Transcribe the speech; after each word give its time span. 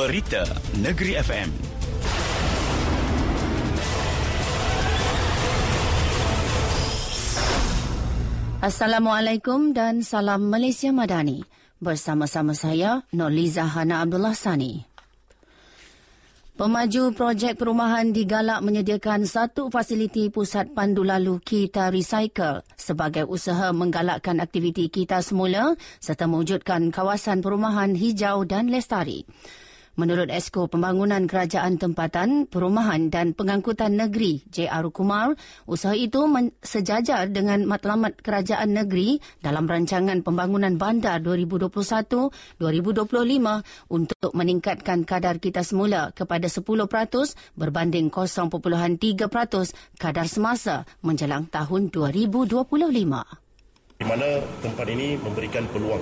Berita 0.00 0.48
Negeri 0.80 1.12
FM. 1.12 1.48
Assalamualaikum 8.64 9.76
dan 9.76 10.00
salam 10.00 10.48
Malaysia 10.48 10.88
Madani. 10.88 11.44
Bersama-sama 11.84 12.56
saya, 12.56 13.04
Norliza 13.12 13.68
Hana 13.68 14.00
Abdullah 14.00 14.32
Sani. 14.32 14.88
Pemaju 16.56 17.12
projek 17.12 17.60
perumahan 17.60 18.16
digalak 18.16 18.64
menyediakan 18.64 19.28
satu 19.28 19.68
fasiliti 19.68 20.32
pusat 20.32 20.72
pandu 20.72 21.04
lalu 21.04 21.44
kita 21.44 21.92
recycle 21.92 22.64
sebagai 22.72 23.28
usaha 23.28 23.68
menggalakkan 23.76 24.40
aktiviti 24.40 24.88
kita 24.88 25.20
semula 25.20 25.76
serta 26.00 26.24
mewujudkan 26.24 26.88
kawasan 26.88 27.44
perumahan 27.44 27.92
hijau 27.92 28.48
dan 28.48 28.72
lestari. 28.72 29.28
Menurut 29.98 30.30
Esko 30.30 30.70
Pembangunan 30.70 31.26
Kerajaan 31.26 31.74
Tempatan, 31.74 32.46
Perumahan 32.46 33.10
dan 33.10 33.34
Pengangkutan 33.34 33.98
Negeri 33.98 34.46
JR 34.46 34.86
Kumar, 34.94 35.34
usaha 35.66 35.98
itu 35.98 36.30
sejajar 36.62 37.26
dengan 37.28 37.66
matlamat 37.66 38.22
Kerajaan 38.22 38.70
Negeri 38.70 39.18
dalam 39.42 39.66
rancangan 39.66 40.22
pembangunan 40.22 40.78
bandar 40.78 41.18
2021-2025 41.26 42.62
untuk 43.90 44.30
meningkatkan 44.30 45.02
kadar 45.02 45.42
kita 45.42 45.66
semula 45.66 46.14
kepada 46.14 46.46
10% 46.46 47.58
berbanding 47.58 48.14
0.3% 48.14 48.46
kadar 49.98 50.26
semasa 50.30 50.86
menjelang 51.02 51.50
tahun 51.50 51.90
2025. 51.90 52.70
Di 54.00 54.08
mana 54.08 54.40
tempat 54.64 54.86
ini 54.88 55.20
memberikan 55.20 55.68
peluang 55.68 56.00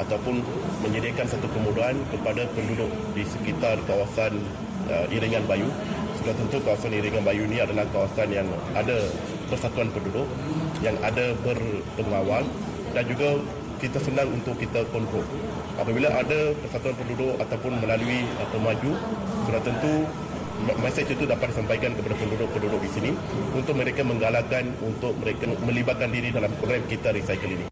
ataupun 0.00 0.40
menyediakan 0.84 1.26
satu 1.28 1.46
kemudahan 1.52 1.96
kepada 2.08 2.48
penduduk 2.56 2.90
di 3.12 3.22
sekitar 3.26 3.76
kawasan 3.84 4.40
uh, 4.88 5.06
Iringan 5.12 5.44
Bayu. 5.44 5.68
Sudah 6.20 6.34
tentu 6.38 6.62
kawasan 6.62 6.94
Iringan 6.94 7.26
Bayu 7.26 7.44
ini 7.50 7.60
adalah 7.60 7.84
kawasan 7.90 8.30
yang 8.30 8.48
ada 8.72 8.96
persatuan 9.50 9.90
penduduk, 9.92 10.24
yang 10.80 10.96
ada 11.04 11.36
berpengawal 11.44 12.46
dan 12.96 13.04
juga 13.08 13.36
kita 13.82 13.98
senang 13.98 14.30
untuk 14.30 14.54
kita 14.56 14.86
kontrol. 14.94 15.26
Apabila 15.74 16.06
ada 16.14 16.54
persatuan 16.62 16.94
penduduk 16.94 17.34
ataupun 17.42 17.72
melalui 17.82 18.24
uh, 18.38 18.48
pemaju, 18.54 18.92
sudah 19.48 19.60
tentu 19.60 20.06
mesej 20.62 21.10
itu 21.10 21.26
dapat 21.26 21.50
disampaikan 21.50 21.90
kepada 21.98 22.14
penduduk-penduduk 22.22 22.80
di 22.86 22.90
sini 22.94 23.10
untuk 23.50 23.74
mereka 23.74 24.06
menggalakkan 24.06 24.70
untuk 24.78 25.10
mereka 25.18 25.50
melibatkan 25.66 26.14
diri 26.14 26.30
dalam 26.30 26.54
program 26.54 26.86
kita 26.86 27.10
recycle 27.10 27.50
ini. 27.50 27.66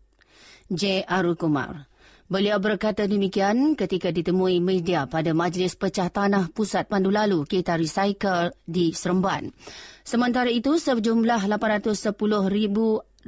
J. 0.71 1.07
Arul 1.07 1.35
Kumar. 1.35 1.91
Beliau 2.31 2.63
berkata 2.63 3.11
demikian 3.11 3.75
ketika 3.75 4.15
ditemui 4.15 4.63
media 4.63 5.03
pada 5.11 5.35
Majlis 5.35 5.75
Pecah 5.75 6.15
Tanah 6.15 6.55
Pusat 6.55 6.87
Pandu 6.87 7.11
Lalu 7.11 7.43
Kita 7.43 7.75
Recycle 7.75 8.55
di 8.63 8.95
Seremban. 8.95 9.51
Sementara 10.07 10.47
itu, 10.47 10.79
sejumlah 10.79 11.51
810,818 11.51 13.27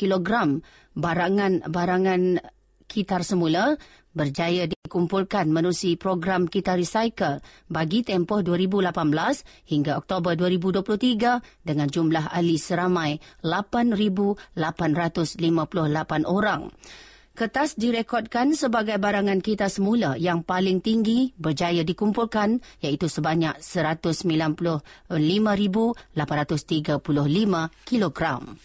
kilogram 0.00 0.64
barangan-barangan 0.96 2.40
kitar 2.88 3.20
semula 3.20 3.76
berjaya 4.16 4.64
dikumpulkan 4.64 5.52
menerusi 5.52 6.00
program 6.00 6.48
Kita 6.48 6.72
Recycle 6.72 7.44
bagi 7.68 8.00
tempoh 8.00 8.40
2018 8.40 9.68
hingga 9.68 10.00
Oktober 10.00 10.40
2023 10.40 11.68
dengan 11.68 11.88
jumlah 11.92 12.32
ahli 12.32 12.56
seramai 12.56 13.20
8,858 13.44 15.36
orang. 16.24 16.72
Kertas 17.40 17.72
direkodkan 17.72 18.52
sebagai 18.52 19.00
barangan 19.00 19.40
kita 19.40 19.72
semula 19.72 20.12
yang 20.20 20.44
paling 20.44 20.84
tinggi 20.84 21.32
berjaya 21.40 21.80
dikumpulkan 21.80 22.60
iaitu 22.84 23.08
sebanyak 23.08 23.56
195,835 23.64 25.08
kilogram. 27.88 28.60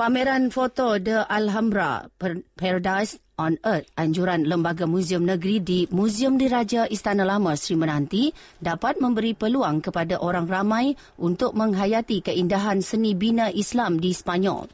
Pameran 0.00 0.48
foto 0.48 0.96
The 0.96 1.28
Alhambra 1.28 2.08
Paradise 2.56 3.20
on 3.36 3.60
Earth 3.68 3.92
anjuran 4.00 4.48
Lembaga 4.48 4.88
Muzium 4.88 5.28
Negeri 5.28 5.60
di 5.60 5.84
Muzium 5.92 6.40
Diraja 6.40 6.88
Istana 6.88 7.28
Lama 7.28 7.52
Sri 7.52 7.76
Menanti 7.76 8.32
dapat 8.64 8.96
memberi 8.96 9.36
peluang 9.36 9.84
kepada 9.84 10.24
orang 10.24 10.48
ramai 10.48 10.96
untuk 11.20 11.52
menghayati 11.52 12.24
keindahan 12.24 12.80
seni 12.80 13.12
bina 13.12 13.52
Islam 13.52 14.00
di 14.00 14.16
Spanyol. 14.16 14.64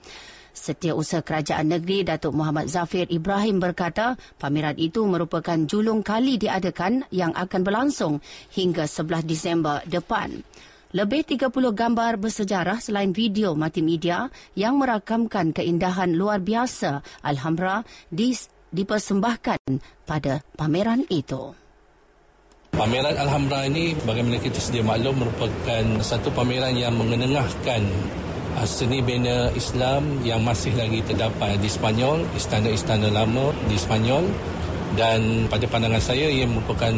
Setiausaha 0.55 1.27
Kerajaan 1.27 1.67
Negeri 1.67 2.07
Datuk 2.07 2.31
Muhammad 2.31 2.71
Zafir 2.71 3.11
Ibrahim 3.11 3.59
berkata 3.59 4.15
pameran 4.39 4.79
itu 4.79 5.03
merupakan 5.03 5.59
julung 5.67 6.07
kali 6.07 6.39
diadakan 6.39 7.11
yang 7.11 7.35
akan 7.35 7.61
berlangsung 7.67 8.23
hingga 8.55 8.87
11 8.87 9.27
Disember 9.27 9.83
depan. 9.91 10.47
Lebih 10.95 11.27
30 11.27 11.51
gambar 11.75 12.23
bersejarah 12.23 12.79
selain 12.79 13.11
video 13.11 13.59
multimedia 13.59 14.31
yang 14.55 14.79
merakamkan 14.79 15.51
keindahan 15.51 16.15
luar 16.15 16.39
biasa 16.39 17.03
Alhambra 17.27 17.83
dipersembahkan 18.71 19.59
pada 20.07 20.47
pameran 20.55 21.03
itu. 21.11 21.51
Pameran 22.79 23.19
Alhambra 23.19 23.67
ini 23.67 23.99
bagaimana 24.07 24.39
kita 24.39 24.63
sedia 24.63 24.87
maklum 24.87 25.19
merupakan 25.19 25.83
satu 25.99 26.31
pameran 26.31 26.79
yang 26.79 26.95
mengenengahkan 26.95 27.83
Ah, 28.24 28.24
seni 28.63 29.03
bina 29.03 29.51
Islam 29.59 30.23
yang 30.23 30.47
masih 30.47 30.71
lagi 30.79 31.03
terdapat 31.03 31.59
di 31.59 31.67
Spanyol, 31.67 32.23
istana-istana 32.39 33.11
lama 33.11 33.51
di 33.67 33.75
Spanyol 33.75 34.23
dan 34.95 35.51
pada 35.51 35.67
pandangan 35.67 35.99
saya 35.99 36.31
ia 36.31 36.47
merupakan 36.47 36.95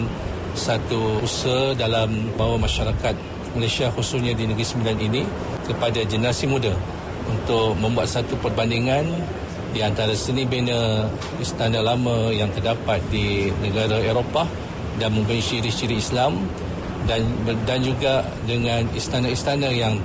satu 0.52 1.24
usaha 1.24 1.72
dalam 1.72 2.28
bawa 2.36 2.60
masyarakat 2.60 3.16
Malaysia 3.56 3.88
khususnya 3.96 4.36
di 4.36 4.44
Negeri 4.44 4.66
Sembilan 4.68 4.96
ini 5.00 5.22
kepada 5.64 6.04
generasi 6.04 6.44
muda 6.44 6.76
untuk 7.24 7.72
membuat 7.80 8.12
satu 8.12 8.36
perbandingan 8.44 9.08
di 9.72 9.80
antara 9.80 10.12
seni 10.12 10.44
bina 10.44 11.08
istana 11.40 11.80
lama 11.80 12.32
yang 12.32 12.52
terdapat 12.52 13.00
di 13.08 13.48
negara 13.64 14.00
Eropah 14.04 14.48
dan 15.00 15.12
mempunyai 15.12 15.44
ciri-ciri 15.44 16.00
Islam 16.00 16.36
dan 17.04 17.24
dan 17.64 17.80
juga 17.80 18.24
dengan 18.48 18.88
istana-istana 18.92 19.68
yang 19.72 20.00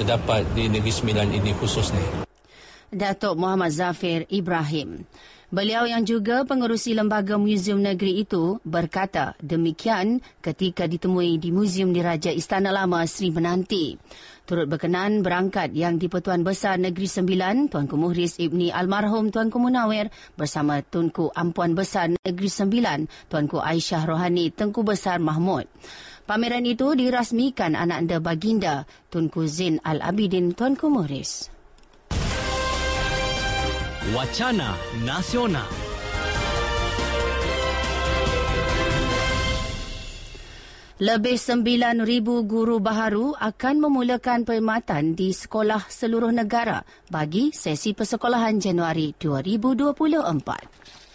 terdapat 0.00 0.48
di 0.56 0.72
Negeri 0.72 0.88
Sembilan 0.88 1.28
ini 1.28 1.52
khususnya. 1.60 2.24
Datuk 2.88 3.36
Muhammad 3.36 3.68
Zafir 3.68 4.24
Ibrahim. 4.32 5.04
Beliau 5.50 5.84
yang 5.84 6.06
juga 6.06 6.46
pengerusi 6.46 6.94
lembaga 6.94 7.34
muzium 7.34 7.82
negeri 7.82 8.22
itu 8.22 8.62
berkata 8.62 9.34
demikian 9.42 10.22
ketika 10.40 10.86
ditemui 10.86 11.42
di 11.42 11.50
Muzium 11.50 11.90
Diraja 11.90 12.30
Istana 12.30 12.70
Lama 12.70 13.02
Sri 13.04 13.34
Menanti. 13.34 13.98
Turut 14.46 14.70
berkenan 14.70 15.26
berangkat 15.26 15.74
yang 15.74 15.98
di-Pertuan 15.98 16.46
Besar 16.46 16.78
Negeri 16.78 17.06
Sembilan, 17.06 17.66
Tuanku 17.66 17.98
Muhriz 17.98 18.38
Ibni 18.38 18.70
Almarhum 18.70 19.34
Tuanku 19.34 19.58
Munawir 19.58 20.10
bersama 20.38 20.82
Tunku 20.86 21.34
Ampuan 21.34 21.74
Besar 21.74 22.14
Negeri 22.14 22.50
Sembilan, 22.50 23.10
Tuanku 23.30 23.58
Aisyah 23.58 24.06
Rohani 24.06 24.54
Tengku 24.54 24.86
Besar 24.86 25.18
Mahmud. 25.18 25.66
Pameran 26.30 26.62
itu 26.62 26.94
dirasmikan 26.94 27.74
anak 27.74 28.06
anda 28.06 28.22
baginda 28.22 28.86
Tunku 29.10 29.50
Zin 29.50 29.82
Al-Abidin 29.82 30.54
Tuanku 30.54 30.86
Morris. 30.86 31.50
Wacana 34.14 34.78
Nasional 35.02 35.66
Lebih 41.02 41.34
9,000 41.34 41.98
guru 42.46 42.78
baharu 42.78 43.34
akan 43.34 43.90
memulakan 43.90 44.46
perkhidmatan 44.46 45.18
di 45.18 45.34
sekolah 45.34 45.90
seluruh 45.90 46.30
negara 46.30 46.86
bagi 47.10 47.50
sesi 47.50 47.90
persekolahan 47.90 48.62
Januari 48.62 49.18
2024. 49.18 51.09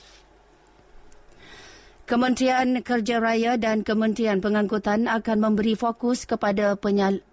Kementerian 2.06 2.86
Kerja 2.86 3.18
Raya 3.18 3.58
dan 3.58 3.82
Kementerian 3.82 4.38
Pengangkutan 4.38 5.10
akan 5.10 5.38
memberi 5.42 5.74
fokus 5.74 6.30
kepada 6.30 6.78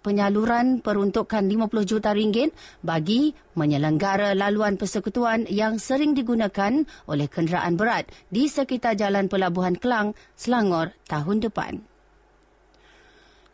penyaluran 0.01 0.81
peruntukan 0.81 1.45
50 1.45 1.85
juta 1.85 2.09
ringgit 2.09 2.57
bagi 2.81 3.37
menyelenggara 3.53 4.33
laluan 4.33 4.73
persekutuan 4.73 5.45
yang 5.45 5.77
sering 5.77 6.17
digunakan 6.17 6.89
oleh 7.05 7.29
kenderaan 7.29 7.77
berat 7.77 8.09
di 8.33 8.49
sekitar 8.49 8.97
Jalan 8.97 9.29
Pelabuhan 9.29 9.77
Kelang, 9.77 10.17
Selangor 10.33 10.97
tahun 11.05 11.45
depan. 11.45 11.92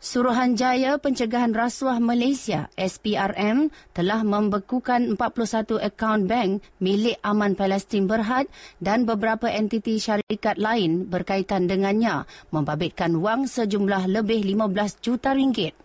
Suruhanjaya 0.00 0.96
Pencegahan 0.96 1.52
Rasuah 1.52 2.00
Malaysia 2.00 2.72
SPRM 2.72 3.68
telah 3.92 4.24
membekukan 4.24 5.12
41 5.12 5.76
akaun 5.76 6.24
bank 6.24 6.64
milik 6.80 7.20
Aman 7.20 7.52
Palestin 7.52 8.08
Berhad 8.08 8.48
dan 8.80 9.04
beberapa 9.04 9.52
entiti 9.52 10.00
syarikat 10.00 10.56
lain 10.56 11.04
berkaitan 11.04 11.68
dengannya 11.68 12.24
membabitkan 12.48 13.12
wang 13.20 13.44
sejumlah 13.44 14.08
lebih 14.08 14.40
15 14.40 15.04
juta 15.04 15.36
ringgit. 15.36 15.76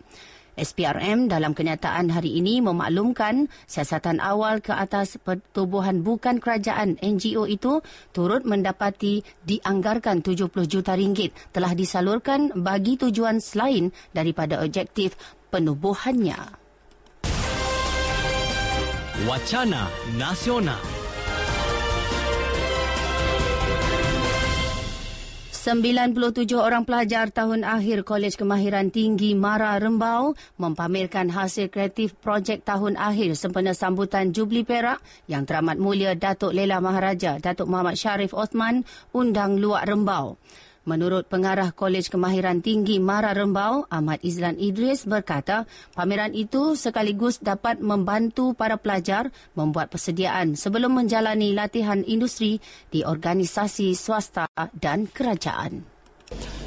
SPRM 0.55 1.27
dalam 1.27 1.51
kenyataan 1.51 2.09
hari 2.11 2.39
ini 2.39 2.63
memaklumkan 2.63 3.51
siasatan 3.67 4.23
awal 4.23 4.63
ke 4.63 4.71
atas 4.71 5.19
pertubuhan 5.19 5.99
bukan 5.99 6.39
kerajaan 6.39 6.95
NGO 7.03 7.43
itu 7.47 7.83
turut 8.15 8.47
mendapati 8.47 9.21
dianggarkan 9.43 10.23
70 10.23 10.47
juta 10.65 10.95
ringgit 10.95 11.35
telah 11.51 11.75
disalurkan 11.75 12.55
bagi 12.55 12.95
tujuan 12.95 13.43
selain 13.43 13.91
daripada 14.15 14.63
objektif 14.63 15.19
penubuhannya. 15.51 16.39
Wacana 19.27 19.87
Nasional 20.19 20.94
97 25.65 26.45
orang 26.61 26.85
pelajar 26.85 27.33
tahun 27.33 27.65
akhir 27.65 28.05
Kolej 28.05 28.37
Kemahiran 28.37 28.93
Tinggi 28.93 29.33
Mara 29.33 29.73
Rembau 29.81 30.37
mempamerkan 30.61 31.33
hasil 31.33 31.73
kreatif 31.73 32.13
projek 32.21 32.61
tahun 32.61 32.93
akhir 32.93 33.33
sempena 33.33 33.73
sambutan 33.73 34.29
Jubli 34.29 34.61
Perak 34.61 35.01
yang 35.25 35.41
teramat 35.41 35.81
mulia 35.81 36.13
Datuk 36.13 36.53
Lela 36.53 36.77
Maharaja 36.77 37.41
Datuk 37.41 37.65
Muhammad 37.65 37.97
Sharif 37.97 38.37
Osman 38.37 38.85
undang 39.09 39.57
luak 39.57 39.89
Rembau. 39.89 40.37
Menurut 40.85 41.25
pengarah 41.25 41.73
Kolej 41.73 42.13
Kemahiran 42.13 42.61
Tinggi 42.61 43.01
Mara 43.01 43.33
Rembau, 43.33 43.89
Ahmad 43.89 44.21
Izlan 44.21 44.61
Idris 44.61 45.09
berkata, 45.09 45.65
pameran 45.97 46.37
itu 46.37 46.77
sekaligus 46.77 47.41
dapat 47.41 47.81
membantu 47.81 48.53
para 48.53 48.77
pelajar 48.77 49.33
membuat 49.57 49.89
persediaan 49.89 50.53
sebelum 50.53 50.93
menjalani 50.93 51.57
latihan 51.57 52.05
industri 52.05 52.61
di 52.93 53.01
organisasi 53.01 53.97
swasta 53.97 54.45
dan 54.77 55.09
kerajaan. 55.09 55.81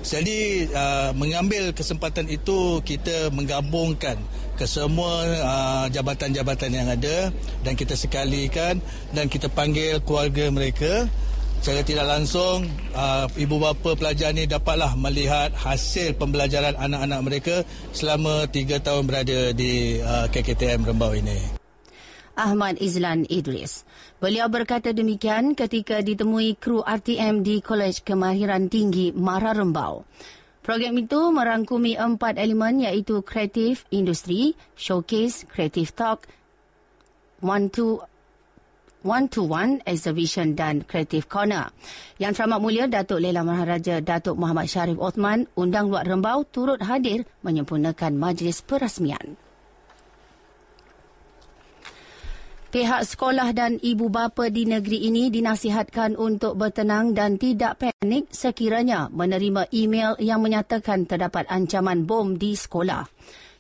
Jadi 0.03 0.67
uh, 0.67 1.15
mengambil 1.15 1.71
kesempatan 1.71 2.27
itu 2.27 2.83
kita 2.83 3.31
menggabungkan 3.31 4.19
ke 4.59 4.67
semua 4.67 5.15
uh, 5.39 5.87
jabatan-jabatan 5.95 6.71
yang 6.75 6.91
ada 6.91 7.31
dan 7.63 7.79
kita 7.79 7.95
sekalikan 7.95 8.83
dan 9.15 9.31
kita 9.31 9.47
panggil 9.47 10.03
keluarga 10.03 10.51
mereka 10.51 11.07
secara 11.59 11.83
tidak 11.83 12.07
langsung 12.07 12.65
uh, 12.95 13.27
ibu 13.35 13.59
bapa 13.59 13.99
pelajar 13.99 14.31
ni 14.31 14.47
dapatlah 14.47 14.95
melihat 14.95 15.51
hasil 15.53 16.15
pembelajaran 16.15 16.79
anak-anak 16.79 17.21
mereka 17.21 17.57
selama 17.91 18.47
tiga 18.49 18.79
tahun 18.79 19.05
berada 19.05 19.53
di 19.53 19.99
uh, 19.99 20.31
KKTM 20.31 20.87
Rembau 20.87 21.13
ini. 21.13 21.59
Ahmad 22.39 22.79
Izlan 22.79 23.27
Idris. 23.27 23.83
Beliau 24.23 24.47
berkata 24.47 24.95
demikian 24.95 25.59
ketika 25.59 25.99
ditemui 25.99 26.55
kru 26.55 26.87
RTM 26.87 27.43
di 27.43 27.59
Kolej 27.59 28.07
Kemahiran 28.07 28.71
Tinggi 28.71 29.11
Mara 29.11 29.51
Rembau. 29.51 30.07
Program 30.63 30.95
itu 31.01 31.19
merangkumi 31.35 31.99
empat 31.99 32.39
elemen 32.39 32.85
iaitu 32.85 33.25
kreatif, 33.27 33.89
industri, 33.91 34.55
showcase, 34.79 35.43
creative 35.49 35.91
talk, 35.97 36.31
one 37.43 37.73
to 39.03 39.09
one-to-one 39.09 39.83
exhibition 39.87 40.59
dan 40.59 40.83
creative 40.83 41.29
corner. 41.31 41.71
Yang 42.19 42.43
teramat 42.43 42.59
mulia 42.59 42.85
Datuk 42.91 43.23
Lela 43.23 43.47
Maharaja 43.47 44.03
Datuk 44.03 44.35
Muhammad 44.35 44.67
Sharif 44.67 44.99
Othman 44.99 45.47
undang 45.55 45.91
luar 45.91 46.07
Rembau 46.07 46.43
turut 46.49 46.83
hadir 46.83 47.23
menyempurnakan 47.47 48.19
majlis 48.19 48.63
perasmian. 48.67 49.39
Pihak 52.69 53.01
sekolah 53.01 53.57
dan 53.57 53.81
ibu 53.81 54.13
bapa 54.13 54.53
di 54.53 54.69
negeri 54.69 55.09
ini 55.09 55.33
dinasihatkan 55.33 56.21
untuk 56.21 56.53
bertenang 56.53 57.17
dan 57.17 57.41
tidak 57.41 57.81
panik 57.81 58.29
sekiranya 58.29 59.09
menerima 59.09 59.73
email 59.73 60.21
yang 60.21 60.45
menyatakan 60.45 61.09
terdapat 61.09 61.49
ancaman 61.49 62.05
bom 62.05 62.37
di 62.37 62.53
sekolah. 62.53 63.09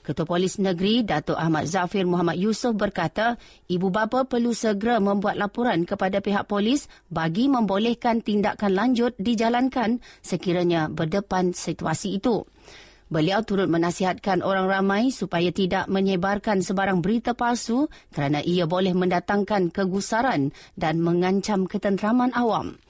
Ketua 0.08 0.24
Polis 0.24 0.56
Negeri 0.56 1.04
Datuk 1.04 1.36
Ahmad 1.36 1.68
Zafir 1.68 2.08
Muhammad 2.08 2.40
Yusof 2.40 2.72
berkata, 2.72 3.36
ibu 3.68 3.92
bapa 3.92 4.24
perlu 4.24 4.56
segera 4.56 4.96
membuat 5.04 5.36
laporan 5.36 5.84
kepada 5.84 6.24
pihak 6.24 6.48
polis 6.48 6.88
bagi 7.12 7.44
membolehkan 7.44 8.24
tindakan 8.24 8.72
lanjut 8.72 9.12
dijalankan 9.20 10.00
sekiranya 10.24 10.88
berdepan 10.88 11.52
situasi 11.52 12.16
itu. 12.16 12.40
Beliau 13.12 13.44
turut 13.44 13.68
menasihatkan 13.68 14.40
orang 14.40 14.64
ramai 14.64 15.12
supaya 15.12 15.52
tidak 15.52 15.92
menyebarkan 15.92 16.64
sebarang 16.64 17.04
berita 17.04 17.36
palsu 17.36 17.92
kerana 18.08 18.40
ia 18.40 18.64
boleh 18.64 18.96
mendatangkan 18.96 19.68
kegusaran 19.68 20.56
dan 20.72 21.04
mengancam 21.04 21.68
ketenteraman 21.68 22.32
awam. 22.32 22.80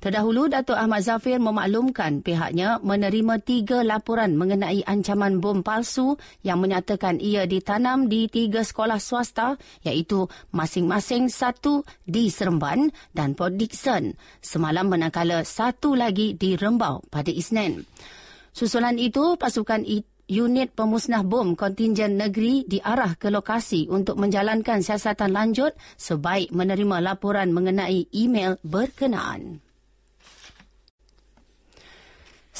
Terdahulu, 0.00 0.48
Datuk 0.48 0.80
Ahmad 0.80 1.04
Zafir 1.04 1.36
memaklumkan 1.36 2.24
pihaknya 2.24 2.80
menerima 2.80 3.36
tiga 3.44 3.84
laporan 3.84 4.32
mengenai 4.32 4.80
ancaman 4.88 5.44
bom 5.44 5.60
palsu 5.60 6.16
yang 6.40 6.56
menyatakan 6.64 7.20
ia 7.20 7.44
ditanam 7.44 8.08
di 8.08 8.24
tiga 8.24 8.64
sekolah 8.64 8.96
swasta 8.96 9.60
iaitu 9.84 10.24
masing-masing 10.56 11.28
satu 11.28 11.84
di 12.08 12.32
Seremban 12.32 12.88
dan 13.12 13.36
Port 13.36 13.60
Dickson. 13.60 14.16
Semalam 14.40 14.88
manakala 14.88 15.44
satu 15.44 15.92
lagi 15.92 16.32
di 16.32 16.56
Rembau 16.56 17.04
pada 17.12 17.28
Isnin. 17.28 17.84
Susulan 18.56 18.96
itu, 18.96 19.36
pasukan 19.36 19.84
unit 20.32 20.72
pemusnah 20.72 21.28
bom 21.28 21.52
kontingen 21.52 22.16
negeri 22.16 22.64
diarah 22.64 23.20
ke 23.20 23.28
lokasi 23.28 23.84
untuk 23.92 24.16
menjalankan 24.16 24.80
siasatan 24.80 25.28
lanjut 25.28 25.76
sebaik 26.00 26.56
menerima 26.56 27.04
laporan 27.04 27.52
mengenai 27.52 28.08
email 28.16 28.56
berkenaan. 28.64 29.60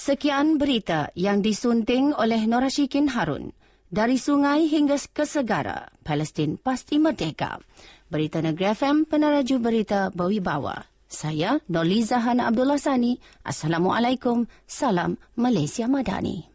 Sekian 0.00 0.56
berita 0.56 1.12
yang 1.12 1.44
disunting 1.44 2.16
oleh 2.16 2.48
Norashikin 2.48 3.12
Harun. 3.12 3.52
Dari 3.84 4.16
sungai 4.16 4.64
hingga 4.64 4.96
ke 4.96 5.28
segara, 5.28 5.92
Palestin 6.00 6.56
pasti 6.56 6.96
merdeka. 6.96 7.60
Berita 8.08 8.40
Negeri 8.40 8.72
FM, 8.72 9.04
penaraju 9.04 9.56
berita 9.60 10.08
Bawibawa. 10.08 10.88
Saya, 11.04 11.60
Noliza 11.68 12.16
Hana 12.16 12.48
Abdullah 12.48 12.80
Sani. 12.80 13.20
Assalamualaikum. 13.44 14.48
Salam 14.64 15.20
Malaysia 15.36 15.84
Madani. 15.84 16.48